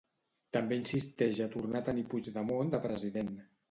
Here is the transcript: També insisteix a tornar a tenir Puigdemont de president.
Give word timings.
També 0.57 0.79
insisteix 0.81 1.43
a 1.45 1.49
tornar 1.59 1.85
a 1.85 1.89
tenir 1.93 2.09
Puigdemont 2.11 2.77
de 2.77 2.85
president. 2.91 3.35